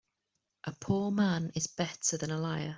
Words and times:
A 0.63 0.71
poor 0.71 1.11
man 1.11 1.51
is 1.53 1.67
better 1.67 2.17
than 2.17 2.31
a 2.31 2.39
liar. 2.39 2.69